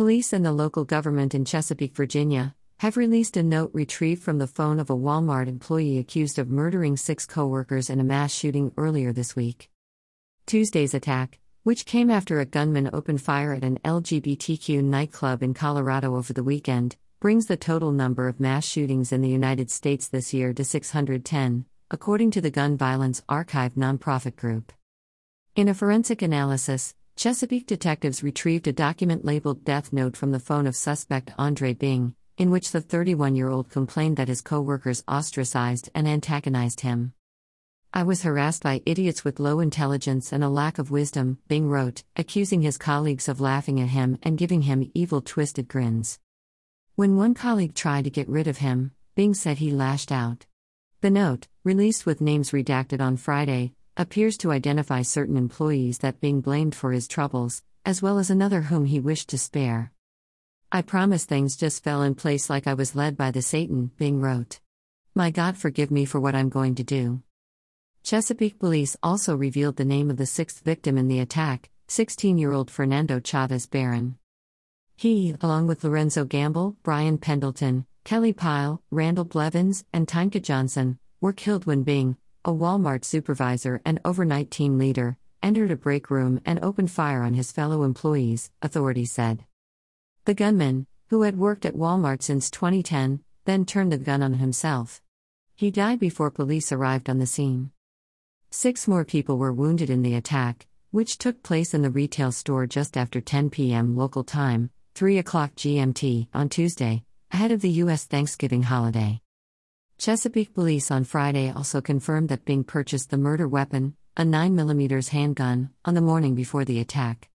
[0.00, 4.46] Police and the local government in Chesapeake, Virginia, have released a note retrieved from the
[4.46, 9.12] phone of a Walmart employee accused of murdering six coworkers in a mass shooting earlier
[9.12, 9.68] this week.
[10.46, 16.16] Tuesday's attack, which came after a gunman opened fire at an LGBTQ nightclub in Colorado
[16.16, 20.32] over the weekend, brings the total number of mass shootings in the United States this
[20.32, 24.72] year to 610, according to the Gun Violence Archive nonprofit group.
[25.56, 30.66] In a forensic analysis, Chesapeake detectives retrieved a document labeled Death Note from the phone
[30.66, 35.04] of suspect Andre Bing, in which the 31 year old complained that his co workers
[35.06, 37.12] ostracized and antagonized him.
[37.92, 42.04] I was harassed by idiots with low intelligence and a lack of wisdom, Bing wrote,
[42.16, 46.18] accusing his colleagues of laughing at him and giving him evil, twisted grins.
[46.94, 50.46] When one colleague tried to get rid of him, Bing said he lashed out.
[51.02, 56.40] The note, released with names redacted on Friday, appears to identify certain employees that being
[56.40, 59.92] blamed for his troubles, as well as another whom he wished to spare.
[60.72, 64.20] I promise things just fell in place like I was led by the Satan, Bing
[64.20, 64.60] wrote.
[65.14, 67.22] My God forgive me for what I'm going to do.
[68.02, 72.52] Chesapeake police also revealed the name of the sixth victim in the attack, 16 year
[72.52, 74.16] old Fernando Chavez Barron.
[74.96, 81.32] He, along with Lorenzo Gamble, Brian Pendleton, Kellie Pyle, Randall Blevins, and Tyneka Johnson, were
[81.32, 86.58] killed when Bing, a Walmart supervisor and overnight team leader, entered a break room and
[86.60, 89.44] opened fire on his fellow employees, authorities said.
[90.24, 95.02] The gunman, who had worked at Walmart since 2010, then turned the gun on himself.
[95.54, 97.72] He died before police arrived on the scene.
[98.50, 102.66] Six more people were wounded in the attack, which took place in the retail store
[102.66, 103.96] just after 10 p.m.
[103.96, 108.06] local time, 3 o'clock GMT, on Tuesday, ahead of the U.S.
[108.06, 109.20] Thanksgiving holiday.
[110.00, 115.68] Chesapeake police on Friday also confirmed that Bing purchased the murder weapon, a 9mm handgun,
[115.84, 117.28] on the morning before the attack.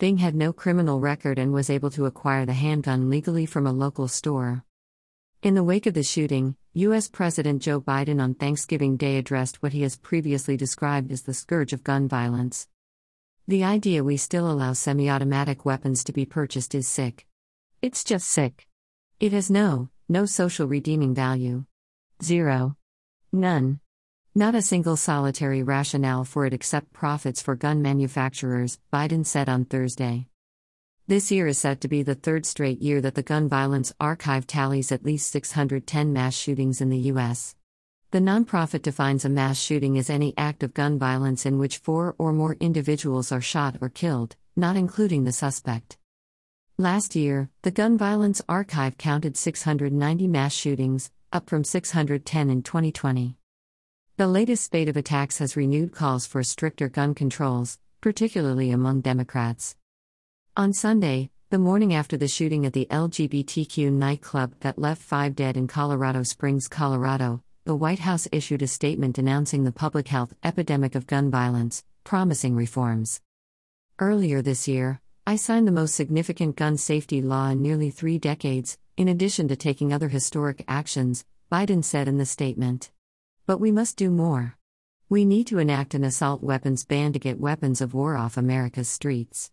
[0.00, 3.72] Bing had no criminal record and was able to acquire the handgun legally from a
[3.72, 4.64] local store.
[5.44, 7.08] In the wake of the shooting, U.S.
[7.08, 11.72] President Joe Biden on Thanksgiving Day addressed what he has previously described as the scourge
[11.72, 12.66] of gun violence.
[13.46, 17.28] The idea we still allow semi automatic weapons to be purchased is sick.
[17.80, 18.66] It's just sick.
[19.20, 21.64] It has no, no social redeeming value.
[22.20, 22.76] Zero.
[23.32, 23.78] None.
[24.34, 29.64] Not a single solitary rationale for it except profits for gun manufacturers, Biden said on
[29.64, 30.26] Thursday.
[31.06, 34.48] This year is set to be the third straight year that the Gun Violence Archive
[34.48, 37.54] tallies at least 610 mass shootings in the U.S.
[38.10, 42.16] The nonprofit defines a mass shooting as any act of gun violence in which four
[42.18, 45.96] or more individuals are shot or killed, not including the suspect.
[46.78, 53.36] Last year, the Gun Violence Archive counted 690 mass shootings, up from 610 in 2020.
[54.16, 59.76] The latest spate of attacks has renewed calls for stricter gun controls, particularly among Democrats.
[60.56, 65.56] On Sunday, the morning after the shooting at the LGBTQ nightclub that left five dead
[65.56, 70.94] in Colorado Springs, Colorado, the White House issued a statement announcing the public health epidemic
[70.94, 73.20] of gun violence, promising reforms.
[73.98, 78.78] Earlier this year, I signed the most significant gun safety law in nearly three decades,
[78.96, 82.90] in addition to taking other historic actions, Biden said in the statement.
[83.44, 84.56] But we must do more.
[85.10, 88.88] We need to enact an assault weapons ban to get weapons of war off America's
[88.88, 89.50] streets.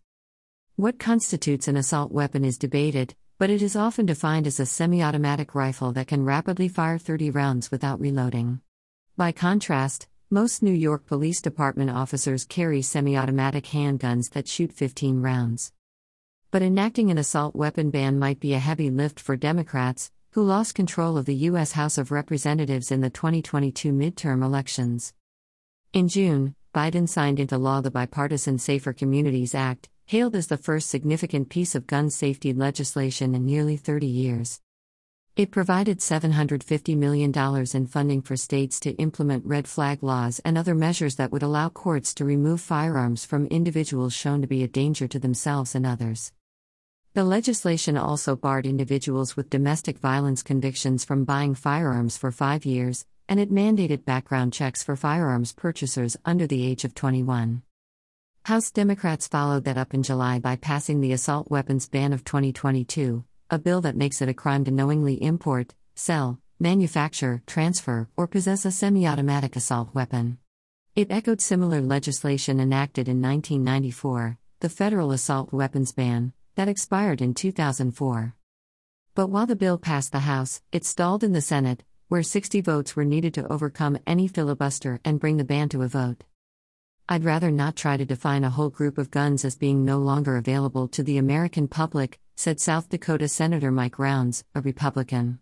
[0.77, 5.03] What constitutes an assault weapon is debated, but it is often defined as a semi
[5.03, 8.61] automatic rifle that can rapidly fire 30 rounds without reloading.
[9.17, 15.21] By contrast, most New York Police Department officers carry semi automatic handguns that shoot 15
[15.21, 15.71] rounds.
[16.51, 20.75] But enacting an assault weapon ban might be a heavy lift for Democrats, who lost
[20.75, 21.71] control of the U.S.
[21.71, 25.13] House of Representatives in the 2022 midterm elections.
[25.93, 30.89] In June, Biden signed into law the Bipartisan Safer Communities Act, hailed as the first
[30.89, 34.59] significant piece of gun safety legislation in nearly 30 years.
[35.35, 37.33] It provided $750 million
[37.73, 41.67] in funding for states to implement red flag laws and other measures that would allow
[41.67, 46.31] courts to remove firearms from individuals shown to be a danger to themselves and others.
[47.15, 53.05] The legislation also barred individuals with domestic violence convictions from buying firearms for five years,
[53.27, 57.61] and it mandated background checks for firearms purchasers under the age of 21.
[58.45, 63.25] House Democrats followed that up in July by passing the Assault Weapons Ban of 2022,
[63.49, 68.65] a bill that makes it a crime to knowingly import, sell, manufacture, transfer, or possess
[68.65, 70.37] a semi automatic assault weapon.
[70.95, 77.33] It echoed similar legislation enacted in 1994, the Federal Assault Weapons Ban, that expired in
[77.33, 78.33] 2004.
[79.13, 82.95] But while the bill passed the House, it stalled in the Senate, where 60 votes
[82.95, 86.23] were needed to overcome any filibuster and bring the ban to a vote.
[87.07, 90.37] I'd rather not try to define a whole group of guns as being no longer
[90.37, 95.37] available to the American public, said South Dakota Senator Mike Rounds, a Republican.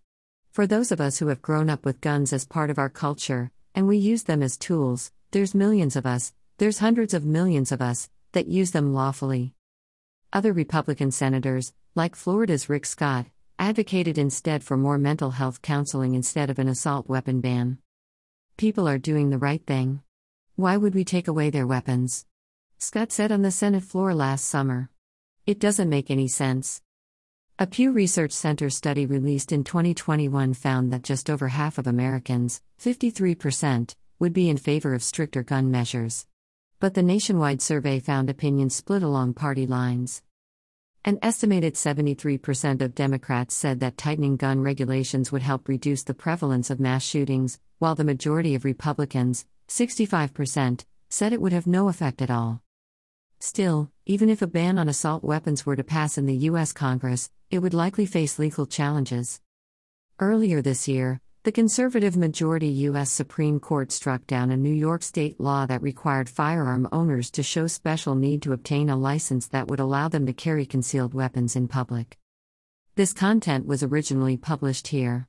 [0.51, 3.49] For those of us who have grown up with guns as part of our culture,
[3.73, 7.81] and we use them as tools, there's millions of us, there's hundreds of millions of
[7.81, 9.53] us, that use them lawfully.
[10.33, 13.27] Other Republican senators, like Florida's Rick Scott,
[13.57, 17.77] advocated instead for more mental health counseling instead of an assault weapon ban.
[18.57, 20.01] People are doing the right thing.
[20.55, 22.27] Why would we take away their weapons?
[22.77, 24.91] Scott said on the Senate floor last summer.
[25.47, 26.79] It doesn't make any sense.
[27.57, 32.61] A Pew Research Center study released in 2021 found that just over half of Americans,
[32.79, 36.27] 53%, would be in favor of stricter gun measures.
[36.79, 40.21] But the nationwide survey found opinions split along party lines.
[41.03, 46.69] An estimated 73% of Democrats said that tightening gun regulations would help reduce the prevalence
[46.69, 52.21] of mass shootings, while the majority of Republicans, 65%, said it would have no effect
[52.21, 52.61] at all.
[53.39, 56.71] Still, even if a ban on assault weapons were to pass in the U.S.
[56.73, 59.41] Congress, it would likely face legal challenges.
[60.19, 63.11] Earlier this year, the conservative majority U.S.
[63.11, 67.67] Supreme Court struck down a New York state law that required firearm owners to show
[67.67, 71.67] special need to obtain a license that would allow them to carry concealed weapons in
[71.67, 72.17] public.
[72.95, 75.27] This content was originally published here.